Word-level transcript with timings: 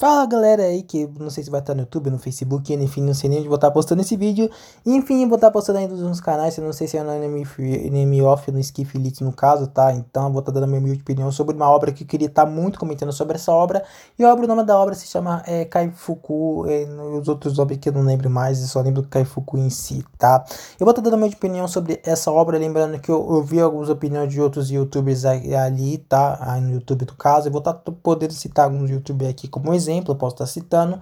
Fala 0.00 0.24
galera 0.26 0.62
aí 0.62 0.84
que 0.84 1.08
não 1.18 1.28
sei 1.28 1.42
se 1.42 1.50
vai 1.50 1.58
estar 1.58 1.74
no 1.74 1.80
YouTube, 1.80 2.08
no 2.08 2.20
Facebook, 2.20 2.72
enfim, 2.72 3.02
não 3.02 3.12
sei 3.12 3.28
nem 3.28 3.40
onde 3.40 3.48
vou 3.48 3.56
estar 3.56 3.68
postando 3.72 4.00
esse 4.00 4.16
vídeo. 4.16 4.48
Enfim, 4.86 5.26
vou 5.26 5.34
estar 5.34 5.50
postando 5.50 5.80
ainda 5.80 5.92
nos 5.92 6.20
canais, 6.20 6.56
eu 6.56 6.62
não 6.62 6.72
sei 6.72 6.86
se 6.86 6.96
é 6.96 7.02
no 7.02 7.10
Anime 7.10 8.22
Off, 8.22 8.48
no 8.52 8.60
Skiff 8.60 8.96
Elite 8.96 9.24
no 9.24 9.32
caso, 9.32 9.66
tá? 9.66 9.92
Então 9.92 10.30
vou 10.30 10.38
estar 10.38 10.52
dando 10.52 10.68
minha 10.68 10.94
opinião 10.94 11.32
sobre 11.32 11.56
uma 11.56 11.68
obra 11.68 11.90
que 11.90 12.04
eu 12.04 12.06
queria 12.06 12.28
estar 12.28 12.46
muito 12.46 12.78
comentando 12.78 13.12
sobre 13.12 13.34
essa 13.34 13.50
obra. 13.50 13.82
E 14.16 14.22
a 14.22 14.32
obra, 14.32 14.44
o 14.44 14.46
nome 14.46 14.62
da 14.62 14.78
obra 14.78 14.94
se 14.94 15.08
chama 15.08 15.42
é, 15.44 15.64
Kaifuku, 15.64 16.64
e 16.68 16.84
os 17.18 17.26
outros 17.26 17.58
obras 17.58 17.78
que 17.78 17.88
eu 17.88 17.92
não 17.92 18.02
lembro 18.02 18.30
mais, 18.30 18.60
eu 18.60 18.68
só 18.68 18.80
lembro 18.80 19.02
do 19.02 19.08
Kaifuku 19.08 19.58
em 19.58 19.68
si, 19.68 20.04
tá? 20.16 20.44
Eu 20.78 20.84
vou 20.84 20.90
estar 20.90 21.02
dando 21.02 21.16
minha 21.16 21.28
opinião 21.28 21.66
sobre 21.66 22.00
essa 22.04 22.30
obra, 22.30 22.56
lembrando 22.56 23.00
que 23.00 23.10
eu, 23.10 23.16
eu 23.28 23.42
vi 23.42 23.60
algumas 23.60 23.88
opiniões 23.88 24.32
de 24.32 24.40
outros 24.40 24.70
youtubers 24.70 25.24
ali, 25.24 25.98
tá? 25.98 26.38
Aí 26.40 26.60
no 26.60 26.70
YouTube 26.74 27.04
do 27.04 27.16
caso, 27.16 27.48
eu 27.48 27.52
vou 27.52 27.58
estar 27.58 27.74
podendo 27.74 28.32
citar 28.32 28.66
alguns 28.66 28.88
youtubers 28.88 29.32
aqui 29.32 29.48
como 29.48 29.74
exemplo 29.74 29.87
exemplo, 29.88 30.12
eu 30.12 30.16
posso 30.16 30.34
estar 30.34 30.46
citando. 30.46 31.00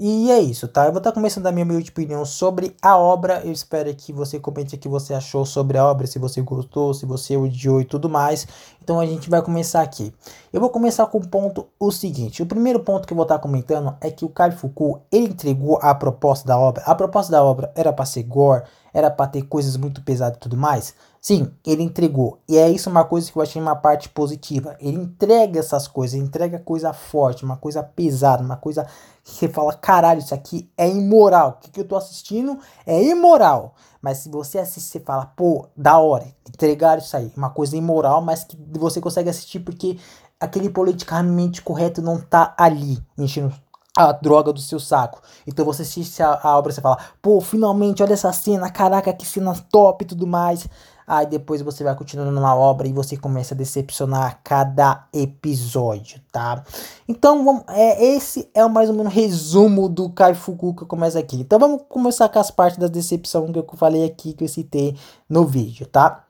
E 0.00 0.30
é 0.30 0.38
isso, 0.38 0.68
tá? 0.68 0.86
Eu 0.86 0.92
vou 0.92 0.98
estar 0.98 1.10
começando 1.10 1.48
a 1.48 1.50
minha 1.50 1.64
humilde 1.64 1.90
opinião 1.90 2.24
sobre 2.24 2.76
a 2.80 2.96
obra. 2.96 3.42
Eu 3.44 3.50
espero 3.50 3.92
que 3.96 4.12
você 4.12 4.38
comente 4.38 4.76
o 4.76 4.78
que 4.78 4.88
você 4.88 5.12
achou 5.12 5.44
sobre 5.44 5.76
a 5.76 5.84
obra, 5.84 6.06
se 6.06 6.20
você 6.20 6.40
gostou, 6.40 6.94
se 6.94 7.04
você 7.04 7.36
odiou 7.36 7.80
e 7.80 7.84
tudo 7.84 8.08
mais. 8.08 8.46
Então 8.80 9.00
a 9.00 9.06
gente 9.06 9.28
vai 9.28 9.42
começar 9.42 9.82
aqui. 9.82 10.14
Eu 10.52 10.60
vou 10.60 10.70
começar 10.70 11.04
com 11.06 11.18
o 11.18 11.26
ponto 11.26 11.66
o 11.80 11.90
seguinte. 11.90 12.40
O 12.40 12.46
primeiro 12.46 12.78
ponto 12.78 13.08
que 13.08 13.12
eu 13.12 13.16
vou 13.16 13.24
estar 13.24 13.40
comentando 13.40 13.92
é 14.00 14.08
que 14.08 14.24
o 14.24 14.28
Kai 14.28 14.52
Fuku, 14.52 15.00
ele 15.10 15.30
entregou 15.30 15.80
a 15.82 15.92
proposta 15.92 16.46
da 16.46 16.56
obra. 16.56 16.84
A 16.86 16.94
proposta 16.94 17.32
da 17.32 17.42
obra 17.42 17.72
era 17.74 17.92
para 17.92 18.04
ser 18.04 18.22
gore, 18.22 18.62
era 18.94 19.10
para 19.10 19.26
ter 19.26 19.42
coisas 19.42 19.76
muito 19.76 20.00
pesadas 20.02 20.36
e 20.36 20.40
tudo 20.40 20.56
mais. 20.56 20.94
Sim, 21.20 21.50
ele 21.66 21.82
entregou. 21.82 22.38
E 22.48 22.56
é 22.56 22.70
isso 22.70 22.88
uma 22.88 23.04
coisa 23.04 23.30
que 23.30 23.36
eu 23.36 23.42
achei 23.42 23.60
uma 23.60 23.74
parte 23.74 24.08
positiva. 24.08 24.76
Ele 24.80 24.96
entrega 24.96 25.58
essas 25.58 25.88
coisas, 25.88 26.18
entrega 26.18 26.58
coisa 26.58 26.92
forte, 26.92 27.44
uma 27.44 27.56
coisa 27.56 27.82
pesada, 27.82 28.42
uma 28.42 28.56
coisa 28.56 28.86
que 29.24 29.32
você 29.32 29.48
fala, 29.48 29.74
caralho, 29.74 30.20
isso 30.20 30.34
aqui 30.34 30.70
é 30.76 30.88
imoral. 30.88 31.50
O 31.50 31.52
que, 31.54 31.70
que 31.70 31.80
eu 31.80 31.88
tô 31.88 31.96
assistindo 31.96 32.58
é 32.86 33.02
imoral. 33.02 33.74
Mas 34.00 34.18
se 34.18 34.28
você 34.28 34.58
assistir, 34.58 34.92
você 34.92 35.00
fala, 35.00 35.26
pô, 35.26 35.68
da 35.76 35.98
hora, 35.98 36.26
entregar 36.48 36.98
isso 36.98 37.16
aí. 37.16 37.32
Uma 37.36 37.50
coisa 37.50 37.76
imoral, 37.76 38.22
mas 38.22 38.44
que 38.44 38.56
você 38.78 39.00
consegue 39.00 39.28
assistir 39.28 39.60
porque 39.60 39.98
aquele 40.40 40.70
politicamente 40.70 41.60
correto 41.62 42.00
não 42.00 42.20
tá 42.20 42.54
ali, 42.56 42.98
enchendo 43.18 43.52
a 43.96 44.12
droga 44.12 44.52
do 44.52 44.60
seu 44.60 44.78
saco. 44.78 45.20
Então 45.44 45.64
você 45.64 45.82
assiste 45.82 46.22
a, 46.22 46.38
a 46.40 46.56
obra 46.56 46.70
e 46.70 46.74
você 46.74 46.80
fala, 46.80 46.98
pô, 47.20 47.40
finalmente, 47.40 48.00
olha 48.00 48.12
essa 48.12 48.32
cena, 48.32 48.70
caraca, 48.70 49.12
que 49.12 49.26
cena 49.26 49.52
top 49.72 50.04
e 50.04 50.06
tudo 50.06 50.26
mais. 50.26 50.68
Aí 51.08 51.24
depois 51.24 51.62
você 51.62 51.82
vai 51.82 51.96
continuando 51.96 52.30
numa 52.30 52.54
obra 52.54 52.86
e 52.86 52.92
você 52.92 53.16
começa 53.16 53.54
a 53.54 53.56
decepcionar 53.56 54.40
cada 54.44 55.08
episódio, 55.10 56.20
tá? 56.30 56.62
Então, 57.08 57.42
vamos, 57.42 57.62
é, 57.68 58.04
esse 58.04 58.50
é 58.52 58.62
o 58.62 58.68
mais 58.68 58.90
ou 58.90 58.94
menos 58.94 59.14
resumo 59.14 59.88
do 59.88 60.10
Kaifuku 60.10 60.74
que 60.74 60.82
eu 60.82 60.86
começo 60.86 61.16
aqui. 61.16 61.36
Então 61.36 61.58
vamos 61.58 61.80
começar 61.88 62.28
com 62.28 62.38
as 62.38 62.50
partes 62.50 62.78
da 62.78 62.88
decepção 62.88 63.50
que 63.50 63.58
eu 63.58 63.66
falei 63.74 64.04
aqui, 64.04 64.34
que 64.34 64.44
eu 64.44 64.48
citei 64.48 64.98
no 65.26 65.46
vídeo, 65.46 65.86
tá? 65.86 66.26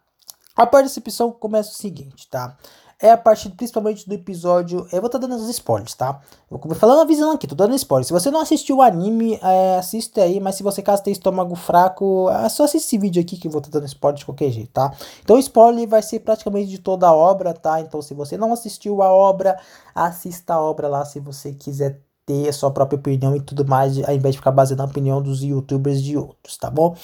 A 0.54 0.64
parte 0.64 0.84
da 0.84 0.88
decepção 0.88 1.32
começa 1.32 1.70
o 1.70 1.74
seguinte, 1.74 2.28
tá? 2.30 2.56
É 3.00 3.10
a 3.10 3.16
partir 3.16 3.50
principalmente 3.50 4.08
do 4.08 4.14
episódio. 4.14 4.86
Eu 4.92 5.00
vou 5.00 5.06
estar 5.06 5.18
tá 5.18 5.26
dando 5.26 5.36
os 5.36 5.48
spoilers, 5.48 5.94
tá? 5.94 6.20
Vou 6.50 6.74
falando 6.74 7.02
avisando 7.02 7.32
aqui, 7.32 7.46
tô 7.46 7.54
dando 7.54 7.74
spoilers. 7.76 8.08
Se 8.08 8.12
você 8.12 8.30
não 8.30 8.40
assistiu 8.40 8.78
o 8.78 8.82
anime, 8.82 9.38
é, 9.42 9.76
assiste 9.76 10.20
aí, 10.20 10.40
mas 10.40 10.56
se 10.56 10.62
você 10.62 10.82
caso 10.82 11.02
tem 11.02 11.12
estômago 11.12 11.54
fraco, 11.54 12.28
é 12.30 12.48
só 12.48 12.64
assistir 12.64 12.88
esse 12.88 12.98
vídeo 12.98 13.22
aqui 13.22 13.36
que 13.36 13.46
eu 13.46 13.52
vou 13.52 13.60
estar 13.60 13.70
tá 13.70 13.78
dando 13.78 13.88
spoiler 13.88 14.18
de 14.18 14.24
qualquer 14.24 14.50
jeito, 14.50 14.72
tá? 14.72 14.92
Então 15.22 15.38
spoiler 15.38 15.88
vai 15.88 16.02
ser 16.02 16.20
praticamente 16.20 16.68
de 16.68 16.78
toda 16.78 17.06
a 17.06 17.14
obra, 17.14 17.54
tá? 17.54 17.80
Então 17.80 18.02
se 18.02 18.14
você 18.14 18.36
não 18.36 18.52
assistiu 18.52 19.02
a 19.02 19.12
obra, 19.12 19.58
assista 19.94 20.54
a 20.54 20.60
obra 20.60 20.88
lá 20.88 21.04
se 21.04 21.20
você 21.20 21.52
quiser 21.52 22.07
ter 22.28 22.46
a 22.46 22.52
sua 22.52 22.70
própria 22.70 22.98
opinião 22.98 23.34
e 23.34 23.40
tudo 23.40 23.66
mais, 23.66 23.96
ao 24.06 24.14
invés 24.14 24.34
de 24.34 24.38
ficar 24.38 24.50
baseando 24.50 24.82
na 24.82 24.88
opinião 24.88 25.22
dos 25.22 25.42
youtubers 25.42 26.02
de 26.02 26.14
outros, 26.14 26.58
tá 26.58 26.68
bom? 26.68 26.94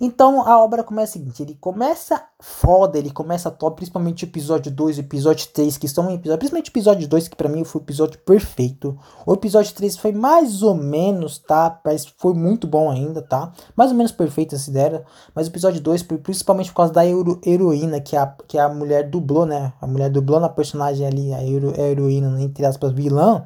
Então 0.00 0.46
a 0.46 0.62
obra 0.62 0.84
começa 0.84 1.10
o 1.10 1.12
seguinte: 1.14 1.42
ele 1.42 1.56
começa 1.60 2.22
foda, 2.38 2.96
ele 2.96 3.10
começa 3.10 3.50
top, 3.50 3.74
principalmente 3.74 4.24
o 4.24 4.26
episódio 4.26 4.70
2 4.70 4.98
e 4.98 5.00
o 5.00 5.02
episódio 5.02 5.48
3, 5.52 5.76
que 5.76 5.88
são 5.88 6.04
episódios, 6.04 6.38
principalmente 6.38 6.68
o 6.68 6.70
episódio 6.70 7.08
2, 7.08 7.28
que 7.28 7.34
para 7.34 7.48
mim 7.48 7.64
foi 7.64 7.80
o 7.80 7.84
episódio 7.84 8.20
perfeito. 8.20 8.96
O 9.26 9.34
episódio 9.34 9.74
3 9.74 9.96
foi 9.96 10.12
mais 10.12 10.62
ou 10.62 10.76
menos, 10.76 11.38
tá? 11.38 11.80
Mas 11.84 12.06
foi 12.16 12.34
muito 12.34 12.68
bom 12.68 12.88
ainda, 12.88 13.20
tá? 13.20 13.52
Mais 13.74 13.90
ou 13.90 13.96
menos 13.96 14.12
perfeito 14.12 14.54
essa 14.54 14.70
ideia. 14.70 15.04
Mas 15.34 15.48
o 15.48 15.50
episódio 15.50 15.80
2, 15.80 16.04
principalmente 16.22 16.70
por 16.70 16.76
causa 16.76 16.92
da 16.92 17.04
hero, 17.04 17.40
heroína, 17.44 18.00
que 18.00 18.16
a, 18.16 18.32
que 18.46 18.56
a 18.56 18.68
mulher 18.68 19.10
dublou, 19.10 19.44
né? 19.44 19.72
A 19.80 19.86
mulher 19.88 20.08
dublou 20.08 20.38
na 20.38 20.48
personagem 20.48 21.04
ali, 21.04 21.34
a, 21.34 21.42
hero, 21.42 21.74
a 21.76 21.82
heroína, 21.82 22.40
entre 22.40 22.64
aspas, 22.64 22.92
vilã 22.92 23.44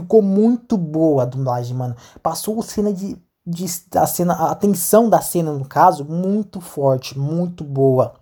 Ficou 0.00 0.20
muito 0.20 0.76
boa 0.76 1.22
a 1.22 1.26
dublagem, 1.26 1.74
mano. 1.74 1.96
Passou 2.22 2.60
a 2.60 2.62
cena 2.62 2.92
de, 2.92 3.16
de 3.46 3.64
a 3.94 4.06
cena, 4.06 4.34
a 4.34 4.54
tensão 4.54 5.08
da 5.08 5.22
cena 5.22 5.52
no 5.52 5.64
caso, 5.64 6.04
muito 6.04 6.60
forte, 6.60 7.18
muito 7.18 7.64
boa. 7.64 8.14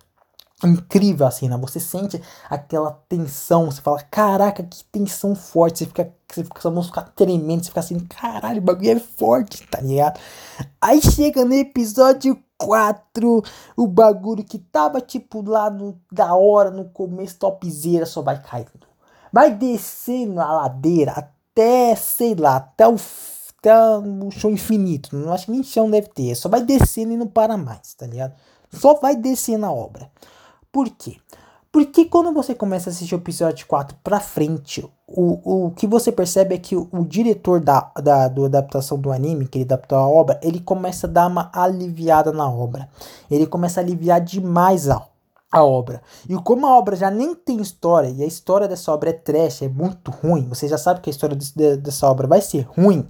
Incrível 0.63 1.27
a 1.27 1.31
cena, 1.31 1.57
você 1.57 1.81
sente 1.81 2.21
aquela 2.49 2.91
tensão, 3.09 3.65
você 3.65 3.81
fala, 3.81 4.01
caraca, 4.03 4.63
que 4.63 4.85
tensão 4.85 5.35
forte, 5.35 5.79
você 5.79 5.85
fica, 5.85 6.13
você 6.31 6.45
fica, 6.45 6.61
sua 6.61 6.71
mão 6.71 6.81
fica 6.81 7.01
tremendo, 7.01 7.61
você 7.61 7.67
fica 7.67 7.81
assim, 7.81 7.99
caralho, 7.99 8.59
o 8.59 8.63
bagulho 8.63 8.91
é 8.91 8.99
forte, 8.99 9.67
tá 9.67 9.81
ligado? 9.81 10.17
Aí 10.79 11.01
chega 11.01 11.43
no 11.43 11.53
episódio 11.53 12.41
4, 12.57 13.43
o 13.75 13.85
bagulho 13.85 14.45
que 14.45 14.57
tava 14.57 15.01
tipo 15.01 15.41
lá 15.41 15.69
no, 15.69 15.99
da 16.09 16.33
hora, 16.35 16.71
no 16.71 16.85
começo, 16.85 17.37
topzera, 17.37 18.05
só 18.05 18.21
vai 18.21 18.41
caindo. 18.41 18.87
Vai 19.33 19.53
descendo 19.53 20.39
a 20.39 20.53
ladeira 20.53 21.34
até, 21.55 21.95
sei 21.95 22.35
lá, 22.35 22.57
até 22.57 22.85
o, 22.85 22.97
até 23.59 23.73
o 23.97 24.29
chão 24.29 24.51
infinito. 24.51 25.15
Não 25.15 25.31
acho 25.31 25.45
que 25.45 25.51
nem 25.51 25.63
chão 25.63 25.89
deve 25.89 26.09
ter. 26.09 26.35
Só 26.35 26.49
vai 26.49 26.61
descendo 26.61 27.13
e 27.13 27.17
não 27.17 27.27
para 27.27 27.55
mais, 27.55 27.93
tá 27.93 28.05
ligado? 28.05 28.33
Só 28.69 28.95
vai 28.95 29.15
descendo 29.15 29.65
a 29.65 29.71
obra. 29.71 30.11
Por 30.71 30.89
quê? 30.89 31.15
Porque 31.71 32.05
quando 32.05 32.33
você 32.33 32.53
começa 32.53 32.89
a 32.89 32.91
assistir 32.91 33.15
o 33.15 33.17
episódio 33.17 33.65
4 33.67 33.97
pra 34.03 34.19
frente, 34.19 34.85
o, 35.07 35.67
o 35.67 35.71
que 35.71 35.87
você 35.87 36.11
percebe 36.11 36.55
é 36.55 36.57
que 36.57 36.75
o, 36.75 36.87
o 36.91 37.05
diretor 37.05 37.59
da, 37.59 37.91
da 38.01 38.27
do 38.27 38.45
adaptação 38.45 38.97
do 38.97 39.11
anime, 39.11 39.47
que 39.47 39.57
ele 39.57 39.65
adaptou 39.65 39.97
a 39.97 40.07
obra, 40.07 40.39
ele 40.41 40.59
começa 40.59 41.07
a 41.07 41.09
dar 41.09 41.27
uma 41.27 41.49
aliviada 41.53 42.31
na 42.31 42.49
obra. 42.49 42.89
Ele 43.29 43.45
começa 43.45 43.79
a 43.79 43.83
aliviar 43.83 44.21
demais 44.21 44.89
a, 44.89 45.05
a 45.55 45.63
obra. 45.63 46.01
E 46.27 46.35
como 46.35 46.67
a 46.67 46.77
obra 46.77 46.97
já 46.97 47.09
nem 47.09 47.33
tem 47.33 47.61
história, 47.61 48.09
e 48.09 48.21
a 48.21 48.25
história 48.25 48.67
dessa 48.67 48.91
obra 48.91 49.11
é 49.11 49.13
trash, 49.13 49.61
é 49.61 49.69
muito 49.69 50.11
ruim, 50.11 50.49
você 50.49 50.67
já 50.67 50.77
sabe 50.77 50.99
que 50.99 51.09
a 51.09 51.11
história 51.11 51.33
desse, 51.33 51.77
dessa 51.77 52.11
obra 52.11 52.27
vai 52.27 52.41
ser 52.41 52.67
ruim, 52.77 53.07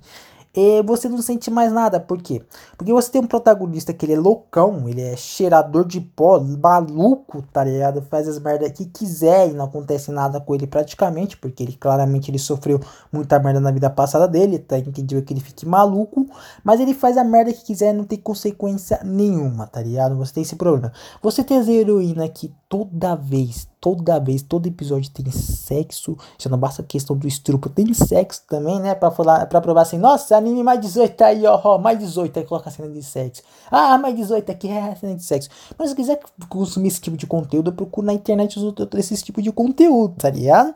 e 0.56 0.82
você 0.84 1.10
não 1.10 1.22
sente 1.22 1.52
mais 1.52 1.72
nada. 1.72 2.00
Por 2.00 2.22
quê? 2.22 2.42
Porque 2.78 2.94
você 2.94 3.12
tem 3.12 3.22
um 3.22 3.28
protagonista 3.28 3.94
que 3.94 4.06
ele 4.06 4.14
é 4.14 4.20
loucão, 4.20 4.88
ele 4.88 5.02
é 5.02 5.18
cheirador 5.18 5.86
de 5.86 6.00
pó, 6.00 6.40
maluco, 6.40 7.42
tá 7.52 7.64
ligado? 7.64 8.02
Faz 8.04 8.28
as 8.28 8.40
merdas 8.40 8.72
que 8.72 8.86
quiser 8.86 9.50
e 9.50 9.54
não 9.54 9.66
acontece 9.66 10.12
nada 10.12 10.40
com 10.40 10.56
ele 10.56 10.66
praticamente, 10.66 11.36
porque 11.36 11.62
ele 11.62 11.74
claramente 11.74 12.32
ele 12.32 12.40
sofreu 12.40 12.80
muita 13.12 13.38
merda 13.40 13.60
na 13.60 13.72
vida 13.72 13.90
passada 13.90 14.28
dele, 14.28 14.60
tá 14.60 14.78
entendido 14.78 15.22
que 15.22 15.34
ele 15.34 15.42
fique 15.42 15.66
maluco, 15.66 16.26
mas 16.64 16.80
ele 16.80 16.94
faz 16.94 17.18
a 17.18 17.24
merda 17.24 17.52
que 17.52 17.66
quiser 17.66 17.94
não 17.94 18.06
tem 18.06 18.18
consequência 18.18 19.02
nenhuma, 19.04 19.68
tá 19.68 19.82
ligado? 19.82 20.16
Você 20.16 20.36
tem 20.36 20.44
esse 20.44 20.56
problema. 20.56 20.92
Você 21.22 21.44
tem 21.44 21.58
as 21.58 21.68
heroína 21.68 22.30
que 22.30 22.54
toda 22.70 23.16
vez, 23.16 23.68
toda 23.86 24.20
vez, 24.20 24.42
todo 24.42 24.66
episódio 24.66 25.12
tem 25.12 25.30
sexo. 25.30 26.18
Já 26.40 26.50
não 26.50 26.58
basta 26.58 26.82
a 26.82 26.86
questão 26.86 27.16
do 27.16 27.28
estrupo, 27.28 27.70
tem 27.70 27.94
sexo 27.94 28.42
também, 28.50 28.80
né? 28.80 28.96
Pra, 28.96 29.12
falar, 29.12 29.46
pra 29.46 29.62
provar 29.62 29.84
assim, 29.84 30.00
nossa, 30.00 30.36
anime 30.36 30.64
mais 30.64 30.82
18 30.82 31.22
aí, 31.22 31.46
ó, 31.46 31.62
ó, 31.64 31.78
mais 31.78 32.00
18, 32.00 32.40
aí 32.40 32.46
coloca 32.46 32.68
a 32.68 32.72
cena 32.72 32.90
de 32.90 33.04
sexo. 33.04 33.44
Ah, 33.70 33.96
mais 34.00 34.16
18 34.16 34.52
aqui 34.52 34.70
é 34.70 34.82
a 34.82 34.96
cena 34.96 35.14
de 35.14 35.24
sexo. 35.24 35.50
Mas 35.78 35.92
se 35.92 35.96
quiser 35.96 36.20
consumir 36.50 36.88
esse 36.88 37.00
tipo 37.00 37.16
de 37.16 37.28
conteúdo, 37.28 37.70
eu 37.70 37.76
procuro 37.76 38.08
na 38.08 38.14
internet 38.14 38.58
esse 38.98 39.24
tipo 39.24 39.40
de 39.40 39.52
conteúdo, 39.52 40.16
tá 40.16 40.32
ligado? 40.32 40.74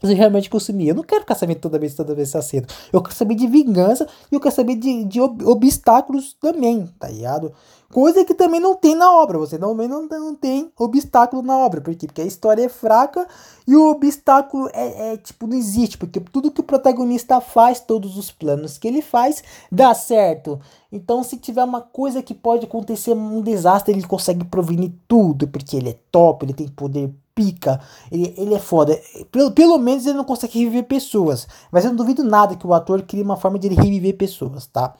Você 0.00 0.14
realmente 0.14 0.50
consumir. 0.50 0.88
Eu 0.88 0.94
não 0.94 1.02
quero 1.02 1.22
ficar 1.22 1.34
sabendo 1.34 1.60
toda 1.60 1.78
vez, 1.78 1.94
toda 1.94 2.14
vez 2.14 2.28
essa 2.28 2.42
cena. 2.42 2.66
Eu 2.92 3.02
quero 3.02 3.14
saber 3.14 3.34
de 3.34 3.46
vingança 3.46 4.06
e 4.30 4.34
eu 4.34 4.40
quero 4.40 4.54
saber 4.54 4.76
de, 4.76 5.04
de 5.04 5.20
ob 5.20 5.44
obstáculos 5.44 6.34
também, 6.40 6.86
tá 6.98 7.08
ligado? 7.08 7.52
Coisa 7.92 8.24
que 8.24 8.34
também 8.34 8.60
não 8.60 8.74
tem 8.74 8.94
na 8.94 9.12
obra. 9.12 9.38
Você 9.38 9.58
também 9.58 9.86
não, 9.86 10.06
não 10.06 10.34
tem 10.34 10.70
obstáculo 10.76 11.40
na 11.40 11.56
obra. 11.56 11.80
Por 11.80 11.94
quê? 11.94 12.06
Porque 12.06 12.20
a 12.20 12.26
história 12.26 12.64
é 12.64 12.68
fraca 12.68 13.26
e 13.66 13.76
o 13.76 13.90
obstáculo 13.90 14.68
é, 14.72 15.12
é, 15.12 15.16
tipo, 15.16 15.46
não 15.46 15.56
existe. 15.56 15.96
Porque 15.96 16.20
tudo 16.20 16.50
que 16.50 16.60
o 16.60 16.64
protagonista 16.64 17.40
faz, 17.40 17.80
todos 17.80 18.18
os 18.18 18.30
planos 18.30 18.76
que 18.76 18.88
ele 18.88 19.00
faz, 19.00 19.42
dá 19.70 19.94
certo. 19.94 20.60
Então, 20.90 21.22
se 21.22 21.36
tiver 21.36 21.62
uma 21.62 21.80
coisa 21.80 22.22
que 22.22 22.34
pode 22.34 22.66
acontecer, 22.66 23.12
um 23.12 23.40
desastre, 23.40 23.94
ele 23.94 24.06
consegue 24.06 24.44
prevenir 24.44 24.92
tudo. 25.06 25.46
Porque 25.46 25.76
ele 25.76 25.90
é 25.90 25.98
top, 26.10 26.44
ele 26.44 26.54
tem 26.54 26.68
poder 26.68 27.14
pica. 27.36 27.78
Ele, 28.10 28.34
ele 28.36 28.54
é 28.54 28.58
foda. 28.58 28.98
Pelo, 29.30 29.52
pelo 29.52 29.78
menos 29.78 30.06
ele 30.06 30.16
não 30.16 30.24
consegue 30.24 30.58
reviver 30.58 30.84
pessoas. 30.84 31.46
Mas 31.70 31.84
eu 31.84 31.90
não 31.90 31.96
duvido 31.96 32.24
nada 32.24 32.56
que 32.56 32.66
o 32.66 32.72
ator 32.72 33.02
crie 33.02 33.22
uma 33.22 33.36
forma 33.36 33.58
de 33.58 33.68
ele 33.68 33.76
reviver 33.76 34.16
pessoas, 34.16 34.66
tá? 34.66 34.94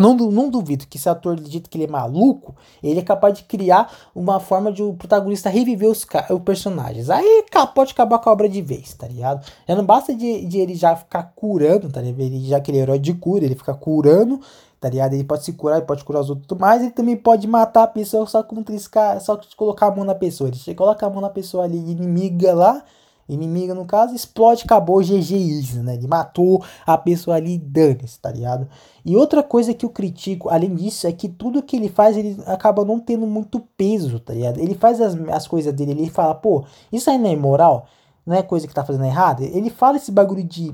Não, 0.00 0.14
não 0.14 0.48
duvido 0.50 0.86
que 0.86 0.96
esse 0.96 1.08
ator, 1.08 1.36
do 1.36 1.50
jeito 1.50 1.68
que 1.68 1.76
ele 1.76 1.84
é 1.84 1.90
maluco, 1.90 2.54
ele 2.82 3.00
é 3.00 3.02
capaz 3.02 3.34
de 3.34 3.44
criar 3.44 3.92
uma 4.14 4.38
forma 4.38 4.70
de 4.72 4.82
o 4.82 4.94
protagonista 4.94 5.50
reviver 5.50 5.88
os, 5.88 6.06
os 6.30 6.42
personagens. 6.42 7.10
Aí 7.10 7.44
pode 7.74 7.92
acabar 7.92 8.18
com 8.18 8.28
a 8.28 8.32
obra 8.32 8.48
de 8.48 8.62
vez, 8.62 8.94
tá 8.94 9.06
ligado? 9.06 9.44
Já 9.66 9.74
não 9.74 9.84
basta 9.84 10.14
de, 10.14 10.44
de 10.46 10.58
ele 10.58 10.74
já 10.74 10.94
ficar 10.96 11.32
curando, 11.34 11.88
tá 11.90 12.00
ligado? 12.00 12.20
Ele, 12.20 12.46
já 12.46 12.58
é 12.58 12.76
herói 12.76 12.98
de 12.98 13.14
cura, 13.14 13.44
ele 13.44 13.54
fica 13.54 13.74
curando, 13.74 14.40
tá 14.80 14.88
ligado? 14.88 15.14
Ele 15.14 15.24
pode 15.24 15.44
se 15.44 15.52
curar, 15.52 15.78
ele 15.78 15.86
pode 15.86 16.04
curar 16.04 16.20
os 16.20 16.30
outros, 16.30 16.58
mas 16.58 16.82
ele 16.82 16.92
também 16.92 17.16
pode 17.16 17.46
matar 17.46 17.84
a 17.84 17.88
pessoa 17.88 18.26
só 18.26 18.42
com 18.42 18.62
triscar, 18.62 19.20
só 19.20 19.38
colocar 19.56 19.88
a 19.88 19.90
mão 19.90 20.04
na 20.04 20.14
pessoa. 20.14 20.50
Ele 20.50 20.74
coloca 20.74 21.06
a 21.06 21.10
mão 21.10 21.20
na 21.20 21.30
pessoa 21.30 21.64
ali, 21.64 21.78
inimiga 21.78 22.54
lá, 22.54 22.82
inimiga 23.28 23.74
no 23.74 23.84
caso, 23.84 24.14
explode, 24.14 24.64
acabou, 24.64 25.00
GG 25.00 25.36
isso, 25.36 25.82
né? 25.82 25.94
Ele 25.94 26.06
matou 26.06 26.64
a 26.86 26.96
pessoa 26.96 27.36
ali, 27.36 27.58
dane-se, 27.58 28.18
tá 28.18 28.30
ligado? 28.30 28.68
E 29.04 29.16
outra 29.16 29.42
coisa 29.42 29.74
que 29.74 29.84
eu 29.84 29.90
critico, 29.90 30.48
além 30.48 30.74
disso, 30.74 31.06
é 31.06 31.12
que 31.12 31.28
tudo 31.28 31.62
que 31.62 31.76
ele 31.76 31.88
faz, 31.88 32.16
ele 32.16 32.40
acaba 32.46 32.84
não 32.84 32.98
tendo 32.98 33.26
muito 33.26 33.60
peso, 33.76 34.18
tá 34.18 34.32
ligado? 34.32 34.58
Ele 34.58 34.74
faz 34.74 35.00
as, 35.00 35.14
as 35.28 35.46
coisas 35.46 35.72
dele, 35.74 35.92
ele 35.92 36.10
fala, 36.10 36.34
pô, 36.34 36.64
isso 36.92 37.10
aí 37.10 37.18
não 37.18 37.28
é 37.28 37.32
imoral, 37.32 37.86
não 38.24 38.36
é 38.36 38.42
coisa 38.42 38.66
que 38.66 38.74
tá 38.74 38.84
fazendo 38.84 39.04
errado. 39.04 39.42
Ele 39.42 39.70
fala 39.70 39.96
esse 39.96 40.10
bagulho 40.10 40.42
de 40.42 40.72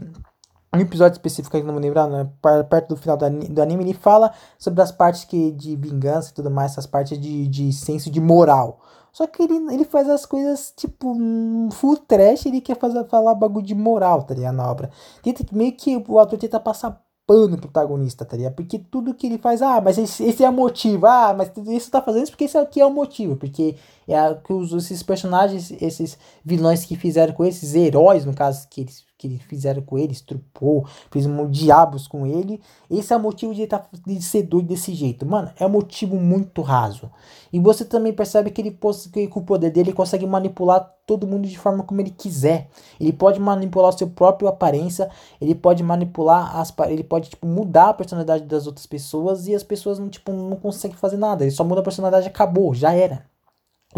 um 0.74 0.80
episódio 0.80 1.14
específico 1.14 1.56
que 1.56 1.62
não 1.62 1.72
vou 1.72 1.82
lembrar, 1.82 2.08
né? 2.08 2.28
perto 2.68 2.88
do 2.88 2.96
final 2.96 3.16
do 3.16 3.62
anime, 3.62 3.84
ele 3.84 3.94
fala 3.94 4.32
sobre 4.58 4.82
as 4.82 4.90
partes 4.90 5.24
que 5.24 5.52
de 5.52 5.76
vingança 5.76 6.30
e 6.30 6.34
tudo 6.34 6.50
mais, 6.50 6.72
essas 6.72 6.86
partes 6.86 7.18
de, 7.18 7.46
de 7.46 7.72
senso 7.72 8.10
de 8.10 8.20
moral. 8.20 8.80
Só 9.14 9.28
que 9.28 9.44
ele, 9.44 9.54
ele 9.72 9.84
faz 9.84 10.10
as 10.10 10.26
coisas, 10.26 10.74
tipo, 10.76 11.12
um 11.12 11.70
full 11.70 11.96
trash, 11.96 12.46
ele 12.46 12.60
quer 12.60 12.76
fazer, 12.76 13.04
falar 13.04 13.32
bagulho 13.36 13.64
de 13.64 13.74
moral, 13.74 14.24
tá 14.24 14.34
ligado, 14.34 14.56
na 14.56 14.68
obra. 14.68 14.90
Tenta, 15.22 15.46
meio 15.52 15.70
que 15.70 16.04
o 16.08 16.18
autor 16.18 16.36
tenta 16.36 16.58
passar 16.58 17.00
pano 17.24 17.56
pro 17.56 17.68
protagonista, 17.68 18.24
tá 18.24 18.36
ligado? 18.36 18.54
Porque 18.54 18.76
tudo 18.76 19.14
que 19.14 19.28
ele 19.28 19.38
faz, 19.38 19.62
ah, 19.62 19.80
mas 19.80 19.98
esse, 19.98 20.24
esse 20.24 20.42
é 20.42 20.50
o 20.50 20.52
motivo, 20.52 21.06
ah, 21.06 21.32
mas 21.32 21.52
isso 21.68 21.92
tá 21.92 22.02
fazendo 22.02 22.24
isso 22.24 22.32
porque 22.32 22.44
esse 22.44 22.58
aqui 22.58 22.80
é 22.80 22.86
o 22.86 22.90
motivo, 22.90 23.36
porque 23.36 23.76
é 24.08 24.34
que 24.34 24.52
os, 24.52 24.72
esses 24.72 25.02
personagens, 25.02 25.70
esses 25.80 26.18
vilões 26.44 26.84
que 26.84 26.96
fizeram 26.96 27.32
com 27.32 27.44
esses 27.44 27.74
heróis, 27.74 28.24
no 28.24 28.34
caso, 28.34 28.68
que 28.68 28.82
eles 28.82 29.04
que 29.28 29.38
fizeram 29.38 29.82
com 29.82 29.98
ele, 29.98 30.12
estrupou, 30.12 30.86
fez 31.10 31.24
um 31.26 31.48
diabos 31.48 32.06
com 32.06 32.26
ele. 32.26 32.60
Esse 32.90 33.12
é 33.12 33.16
o 33.16 33.20
motivo 33.20 33.54
de 33.54 33.66
tá, 33.66 33.84
de 34.06 34.20
ser 34.22 34.42
doido 34.42 34.68
desse 34.68 34.92
jeito. 34.94 35.24
Mano, 35.24 35.50
é 35.58 35.66
um 35.66 35.70
motivo 35.70 36.16
muito 36.16 36.62
raso. 36.62 37.10
E 37.52 37.58
você 37.58 37.84
também 37.84 38.12
percebe 38.12 38.50
que 38.50 38.60
ele 38.60 38.78
que 39.12 39.28
com 39.28 39.40
o 39.40 39.44
poder 39.44 39.70
dele 39.70 39.90
ele 39.90 39.96
consegue 39.96 40.26
manipular 40.26 40.92
todo 41.06 41.26
mundo 41.26 41.46
de 41.46 41.58
forma 41.58 41.84
como 41.84 42.00
ele 42.00 42.10
quiser. 42.10 42.68
Ele 43.00 43.12
pode 43.12 43.40
manipular 43.40 43.90
o 43.90 43.98
seu 43.98 44.08
próprio 44.08 44.48
aparência, 44.48 45.10
ele 45.40 45.54
pode 45.54 45.82
manipular 45.82 46.56
as 46.58 46.72
ele 46.88 47.04
pode 47.04 47.30
tipo 47.30 47.46
mudar 47.46 47.90
a 47.90 47.94
personalidade 47.94 48.44
das 48.44 48.66
outras 48.66 48.86
pessoas 48.86 49.46
e 49.46 49.54
as 49.54 49.62
pessoas 49.62 49.98
não 49.98 50.08
tipo 50.08 50.32
não 50.32 50.56
conseguem 50.56 50.96
fazer 50.96 51.16
nada. 51.16 51.44
Ele 51.44 51.50
só 51.50 51.64
muda 51.64 51.80
a 51.80 51.84
personalidade, 51.84 52.26
acabou, 52.26 52.74
já 52.74 52.92
era. 52.92 53.24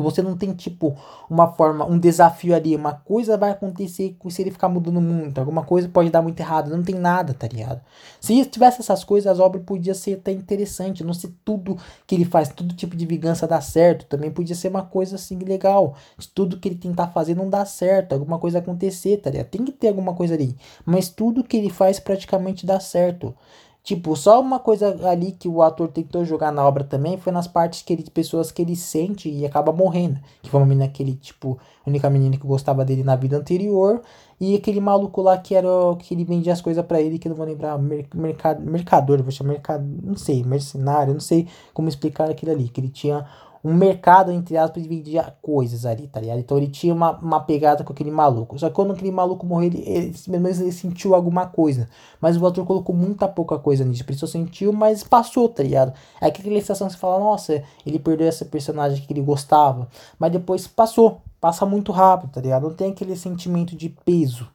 Você 0.02 0.22
não 0.22 0.36
tem, 0.36 0.52
tipo, 0.54 0.96
uma 1.28 1.52
forma, 1.52 1.84
um 1.84 1.98
desafio 1.98 2.54
ali. 2.54 2.74
Uma 2.76 2.92
coisa 2.92 3.36
vai 3.36 3.50
acontecer 3.50 4.16
se 4.28 4.42
ele 4.42 4.50
ficar 4.50 4.68
mudando 4.68 5.00
muito. 5.00 5.38
Alguma 5.38 5.64
coisa 5.64 5.88
pode 5.88 6.10
dar 6.10 6.22
muito 6.22 6.38
errado. 6.40 6.70
Não 6.70 6.82
tem 6.82 6.94
nada, 6.94 7.34
tá 7.34 7.46
ligado? 7.46 7.80
Se 8.20 8.44
tivesse 8.46 8.80
essas 8.80 9.04
coisas, 9.04 9.38
a 9.38 9.44
obra 9.44 9.60
podia 9.60 9.94
ser 9.94 10.14
até 10.14 10.32
interessante. 10.32 11.04
Não 11.04 11.14
ser 11.14 11.32
tudo 11.44 11.76
que 12.06 12.14
ele 12.14 12.24
faz, 12.24 12.48
todo 12.48 12.74
tipo 12.74 12.96
de 12.96 13.06
vingança 13.06 13.46
dá 13.46 13.60
certo. 13.60 14.06
Também 14.06 14.30
podia 14.30 14.54
ser 14.54 14.68
uma 14.68 14.82
coisa 14.82 15.16
assim 15.16 15.38
legal. 15.38 15.94
Se 16.18 16.28
tudo 16.28 16.58
que 16.58 16.68
ele 16.68 16.76
tentar 16.76 17.08
fazer 17.08 17.34
não 17.34 17.48
dá 17.48 17.64
certo. 17.64 18.12
Alguma 18.12 18.38
coisa 18.38 18.58
acontecer, 18.58 19.18
tá 19.18 19.30
ligado? 19.30 19.46
Tem 19.46 19.64
que 19.64 19.72
ter 19.72 19.88
alguma 19.88 20.14
coisa 20.14 20.34
ali. 20.34 20.56
Mas 20.84 21.08
tudo 21.08 21.44
que 21.44 21.56
ele 21.56 21.70
faz 21.70 21.98
praticamente 21.98 22.66
dá 22.66 22.80
certo. 22.80 23.34
Tipo, 23.86 24.16
só 24.16 24.40
uma 24.40 24.58
coisa 24.58 24.98
ali 25.08 25.30
que 25.30 25.48
o 25.48 25.62
ator 25.62 25.86
tentou 25.86 26.24
jogar 26.24 26.50
na 26.50 26.66
obra 26.66 26.82
também 26.82 27.16
foi 27.18 27.32
nas 27.32 27.46
partes 27.46 27.82
que 27.82 27.92
ele, 27.92 28.02
de 28.02 28.10
pessoas 28.10 28.50
que 28.50 28.60
ele 28.60 28.74
sente 28.74 29.30
e 29.30 29.46
acaba 29.46 29.72
morrendo. 29.72 30.18
Que 30.42 30.50
foi 30.50 30.58
uma 30.58 30.66
menina 30.66 30.88
que 30.88 31.04
ele, 31.04 31.14
tipo, 31.14 31.56
a 31.86 31.88
única 31.88 32.10
menina 32.10 32.36
que 32.36 32.44
gostava 32.44 32.84
dele 32.84 33.04
na 33.04 33.14
vida 33.14 33.36
anterior. 33.36 34.02
E 34.40 34.56
aquele 34.56 34.80
maluco 34.80 35.22
lá 35.22 35.38
que 35.38 35.54
era 35.54 35.68
que 36.00 36.12
ele 36.12 36.24
vendia 36.24 36.52
as 36.52 36.60
coisas 36.60 36.84
para 36.84 37.00
ele, 37.00 37.16
que 37.16 37.28
eu 37.28 37.30
não 37.30 37.36
vou 37.36 37.46
lembrar, 37.46 37.78
mercado, 37.78 38.60
mercador, 38.60 39.22
vou 39.22 39.30
chamar 39.30 39.52
mercado, 39.52 39.86
não 40.02 40.16
sei, 40.16 40.42
mercenário, 40.42 41.12
não 41.12 41.20
sei 41.20 41.46
como 41.72 41.88
explicar 41.88 42.28
aquilo 42.28 42.50
ali. 42.50 42.68
Que 42.68 42.80
ele 42.80 42.88
tinha 42.88 43.24
um 43.66 43.74
mercado, 43.74 44.30
entre 44.30 44.56
aspas, 44.56 44.80
de 44.80 44.88
vender 44.88 45.20
coisas 45.42 45.84
ali, 45.84 46.06
tá 46.06 46.20
ligado? 46.20 46.38
Então 46.38 46.56
ele 46.56 46.68
tinha 46.68 46.94
uma, 46.94 47.18
uma 47.18 47.40
pegada 47.40 47.82
com 47.82 47.92
aquele 47.92 48.12
maluco. 48.12 48.56
Só 48.56 48.68
que 48.68 48.74
quando 48.76 48.92
aquele 48.92 49.10
maluco 49.10 49.44
morreu, 49.44 49.66
ele, 49.66 49.82
ele, 49.84 50.14
pelo 50.24 50.40
menos 50.40 50.60
ele 50.60 50.70
sentiu 50.70 51.16
alguma 51.16 51.46
coisa. 51.46 51.88
Mas 52.20 52.36
o 52.36 52.46
ator 52.46 52.64
colocou 52.64 52.94
muita 52.94 53.26
pouca 53.26 53.58
coisa 53.58 53.84
nisso. 53.84 54.04
Por 54.04 54.12
isso 54.12 54.24
sentiu, 54.28 54.72
mas 54.72 55.02
passou, 55.02 55.48
tá 55.48 55.64
ligado? 55.64 55.92
É 56.20 56.26
aquela 56.26 56.60
sensação 56.60 56.86
que 56.86 56.92
você 56.92 56.98
fala, 57.00 57.18
nossa, 57.18 57.64
ele 57.84 57.98
perdeu 57.98 58.28
essa 58.28 58.44
personagem 58.44 59.04
que 59.04 59.12
ele 59.12 59.20
gostava. 59.20 59.88
Mas 60.16 60.30
depois 60.30 60.68
passou. 60.68 61.20
Passa 61.40 61.66
muito 61.66 61.90
rápido, 61.90 62.30
tá 62.30 62.40
ligado? 62.40 62.68
Não 62.68 62.74
tem 62.74 62.92
aquele 62.92 63.16
sentimento 63.16 63.74
de 63.74 63.88
peso. 63.88 64.48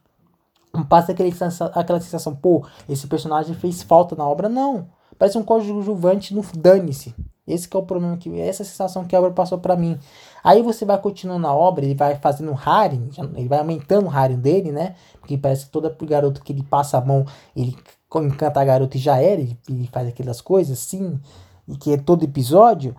Não 0.72 0.84
passa 0.84 1.12
aquele, 1.12 1.34
aquela 1.74 2.00
sensação, 2.00 2.34
pô, 2.34 2.64
esse 2.88 3.06
personagem 3.06 3.54
fez 3.54 3.82
falta 3.82 4.16
na 4.16 4.26
obra. 4.26 4.48
Não. 4.48 4.86
Parece 5.18 5.36
um 5.36 5.44
coadjuvante 5.44 6.34
no 6.34 6.42
dane-se. 6.56 7.14
Esse 7.46 7.68
é 7.72 7.76
o 7.76 7.82
problema 7.82 8.16
que 8.16 8.40
essa 8.40 8.62
sensação 8.62 9.04
que 9.04 9.16
a 9.16 9.18
obra 9.18 9.32
passou 9.32 9.58
para 9.58 9.76
mim. 9.76 9.98
Aí 10.44 10.62
você 10.62 10.84
vai 10.84 10.98
continuando 11.00 11.46
a 11.46 11.54
obra, 11.54 11.84
ele 11.84 11.94
vai 11.94 12.16
fazendo 12.16 12.56
harem, 12.64 13.08
ele 13.36 13.48
vai 13.48 13.58
aumentando 13.58 14.06
o 14.06 14.10
harem 14.10 14.38
dele, 14.38 14.70
né? 14.70 14.94
Porque 15.18 15.36
parece 15.36 15.66
que 15.66 15.72
toda 15.72 15.94
garoto 16.02 16.42
que 16.42 16.52
ele 16.52 16.62
passa 16.62 16.98
a 16.98 17.00
mão, 17.00 17.24
ele 17.56 17.76
encanta 18.16 18.60
a 18.60 18.64
garota 18.64 18.96
e 18.96 19.00
já 19.00 19.18
era, 19.20 19.40
ele, 19.40 19.88
faz 19.90 20.08
aquelas 20.08 20.40
coisas 20.40 20.78
assim, 20.78 21.20
e 21.66 21.76
que 21.76 21.92
é 21.92 21.96
todo 21.96 22.24
episódio. 22.24 22.94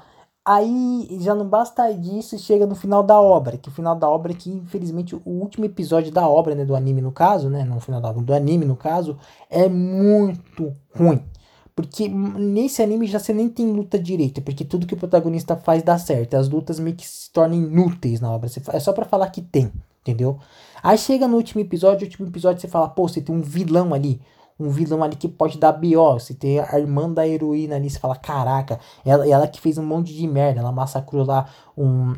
Aí 0.46 1.08
já 1.22 1.34
não 1.34 1.48
basta 1.48 1.90
disso, 1.94 2.38
chega 2.38 2.68
no 2.68 2.76
final 2.76 3.02
da 3.02 3.20
obra, 3.22 3.58
que 3.58 3.70
o 3.70 3.72
final 3.72 3.96
da 3.96 4.10
obra 4.10 4.34
é 4.34 4.36
que 4.36 4.50
infelizmente 4.50 5.16
o 5.16 5.22
último 5.26 5.64
episódio 5.64 6.12
da 6.12 6.28
obra, 6.28 6.54
né, 6.54 6.66
do 6.66 6.76
anime 6.76 7.02
no 7.02 7.14
caso, 7.14 7.50
né, 7.50 7.64
no 7.64 7.80
final 7.80 8.02
da 8.02 8.12
do 8.12 8.34
anime 8.34 8.66
no 8.66 8.76
caso, 8.76 9.18
é 9.50 9.70
muito 9.70 10.76
ruim. 10.94 11.24
Porque 11.76 12.08
nesse 12.08 12.84
anime 12.84 13.08
já 13.08 13.18
você 13.20 13.34
nem 13.34 13.50
tem 13.50 13.72
luta 13.72 13.98
direita, 13.98 14.42
porque 14.42 14.64
tudo 14.64 14.86
que 14.86 14.94
o 14.94 14.98
protagonista 14.98 15.56
faz 15.56 15.82
dá 15.82 15.98
certo. 15.98 16.36
As 16.36 16.48
lutas 16.48 16.80
meio 16.80 16.96
que 16.96 17.08
se 17.08 17.32
tornam 17.32 17.58
inúteis 17.58 18.22
na 18.22 18.32
obra. 18.32 18.50
É 18.72 18.80
só 18.80 18.94
para 18.94 19.06
falar 19.06 19.30
que 19.30 19.42
tem, 19.42 19.72
entendeu? 20.02 20.38
Aí 20.84 20.98
chega 20.98 21.28
no 21.28 21.36
último 21.36 21.62
episódio, 21.62 22.02
o 22.02 22.10
último 22.10 22.28
episódio 22.28 22.62
você 22.62 22.68
fala, 22.68 22.88
pô, 22.90 23.08
você 23.08 23.22
tem 23.22 23.36
um 23.36 23.42
vilão 23.42 23.94
ali. 23.94 24.22
Um 24.60 24.70
vilão 24.70 25.04
ali 25.04 25.16
que 25.16 25.28
pode 25.28 25.58
dar 25.58 25.72
B.O. 25.72 26.20
Você 26.20 26.36
tem 26.36 26.60
a 26.60 26.78
irmã 26.80 27.12
da 27.12 27.28
heroína 27.28 27.76
ali, 27.76 27.90
você 27.90 27.98
fala, 27.98 28.16
caraca, 28.16 28.80
ela, 29.04 29.28
ela 29.28 29.48
que 29.48 29.60
fez 29.60 29.80
um 29.80 29.86
monte 29.86 30.14
de 30.14 30.28
merda. 30.28 30.60
Ela 30.60 30.72
massacrou 30.72 31.26
lá 31.26 31.48
um, 31.76 32.14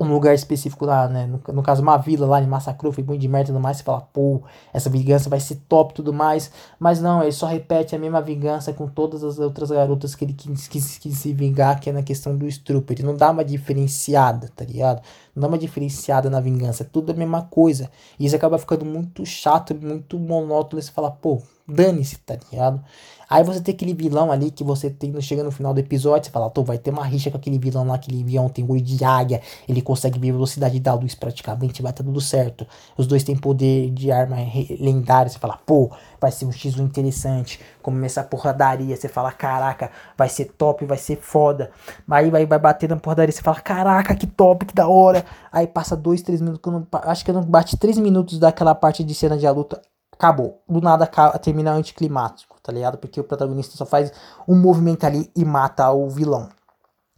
um 0.00 0.10
lugar 0.10 0.34
específico 0.34 0.86
lá, 0.86 1.06
né? 1.06 1.26
No, 1.26 1.54
no, 1.54 1.62
caso, 1.62 1.82
uma 1.82 1.98
vila 1.98 2.26
lá, 2.26 2.40
em 2.40 2.46
massacrou, 2.46 2.90
foi 2.90 3.04
muito 3.04 3.20
de 3.20 3.28
merda 3.28 3.50
e 3.50 3.52
tudo 3.52 3.60
mais. 3.60 3.76
Você 3.76 3.82
fala, 3.82 4.00
pô, 4.00 4.42
essa 4.72 4.88
vingança 4.88 5.28
vai 5.28 5.38
ser 5.38 5.56
top 5.68 5.92
e 5.92 5.96
tudo 5.96 6.12
mais. 6.12 6.50
Mas 6.78 7.02
não, 7.02 7.22
ele 7.22 7.32
só 7.32 7.46
repete 7.46 7.94
a 7.94 7.98
mesma 7.98 8.22
vingança 8.22 8.72
com 8.72 8.88
todas 8.88 9.22
as 9.22 9.38
outras 9.38 9.70
garotas 9.70 10.14
que 10.14 10.24
ele 10.24 10.32
quis, 10.32 10.66
quis, 10.66 10.96
quis 10.96 11.18
se 11.18 11.34
vingar, 11.34 11.78
que 11.80 11.90
é 11.90 11.92
na 11.92 12.02
questão 12.02 12.34
do 12.34 12.46
estupro. 12.46 12.94
Ele 12.94 13.02
não 13.02 13.14
dá 13.14 13.30
uma 13.30 13.44
diferenciada, 13.44 14.50
tá 14.56 14.64
ligado? 14.64 15.02
Não 15.40 15.48
dá 15.48 15.48
uma 15.48 15.58
diferenciada 15.58 16.28
na 16.28 16.38
vingança. 16.38 16.82
É 16.82 16.86
tudo 16.86 17.12
a 17.12 17.14
mesma 17.14 17.40
coisa. 17.40 17.90
E 18.18 18.26
isso 18.26 18.36
acaba 18.36 18.58
ficando 18.58 18.84
muito 18.84 19.24
chato, 19.24 19.74
muito 19.74 20.18
monótono. 20.18 20.82
Você 20.82 20.92
fala, 20.92 21.10
pô, 21.10 21.40
dane-se, 21.66 22.18
tá 22.18 22.36
ligado? 22.50 22.84
Aí 23.28 23.42
você 23.42 23.60
tem 23.60 23.72
aquele 23.72 23.94
vilão 23.94 24.30
ali 24.30 24.50
que 24.50 24.62
você 24.62 24.90
tem, 24.90 25.18
chega 25.20 25.44
no 25.44 25.52
final 25.52 25.72
do 25.72 25.78
episódio, 25.78 26.26
você 26.26 26.32
fala, 26.32 26.50
tô, 26.50 26.64
vai 26.64 26.76
ter 26.76 26.90
uma 26.90 27.04
rixa 27.04 27.30
com 27.30 27.36
aquele 27.36 27.58
vilão 27.58 27.86
lá, 27.86 27.94
aquele 27.94 28.24
vilão 28.24 28.48
tem 28.48 28.68
olho 28.68 28.80
de 28.80 29.04
águia, 29.04 29.40
ele 29.68 29.80
consegue 29.80 30.18
ver 30.18 30.30
a 30.30 30.32
velocidade 30.32 30.80
da 30.80 30.92
luz 30.94 31.14
praticamente, 31.14 31.80
vai 31.80 31.92
tá 31.92 32.02
tudo 32.02 32.20
certo. 32.20 32.66
Os 32.98 33.06
dois 33.06 33.22
têm 33.22 33.36
poder 33.36 33.88
de 33.92 34.10
arma 34.10 34.36
lendária, 34.80 35.30
você 35.30 35.38
fala, 35.38 35.56
pô, 35.64 35.92
vai 36.20 36.32
ser 36.32 36.44
um 36.44 36.50
X1 36.50 36.80
interessante. 36.80 37.60
Começa 37.82 38.20
a 38.20 38.24
porradaria, 38.24 38.96
você 38.96 39.08
fala, 39.08 39.32
caraca, 39.32 39.90
vai 40.16 40.28
ser 40.28 40.46
top, 40.46 40.84
vai 40.84 40.98
ser 40.98 41.16
foda. 41.16 41.70
Aí 42.10 42.30
vai, 42.30 42.46
vai 42.46 42.58
bater 42.58 42.88
na 42.88 42.96
porradaria, 42.96 43.32
você 43.32 43.42
fala, 43.42 43.60
caraca, 43.60 44.14
que 44.14 44.26
top, 44.26 44.66
que 44.66 44.74
da 44.74 44.88
hora. 44.88 45.24
Aí 45.52 45.66
passa 45.66 45.96
dois, 45.96 46.22
três 46.22 46.40
minutos, 46.40 46.72
acho 47.04 47.24
que 47.24 47.30
eu 47.30 47.34
não 47.34 47.42
bate 47.42 47.76
três 47.78 47.98
minutos 47.98 48.38
daquela 48.38 48.74
parte 48.74 49.02
de 49.04 49.14
cena 49.14 49.36
de 49.36 49.48
luta 49.48 49.80
acabou. 50.20 50.62
Do 50.68 50.82
nada 50.82 51.06
termina 51.38 51.72
anticlimático, 51.72 52.58
tá 52.62 52.70
ligado? 52.70 52.98
Porque 52.98 53.18
o 53.18 53.24
protagonista 53.24 53.76
só 53.76 53.86
faz 53.86 54.12
um 54.46 54.54
movimento 54.54 55.04
ali 55.04 55.30
e 55.34 55.44
mata 55.44 55.90
o 55.90 56.10
vilão. 56.10 56.50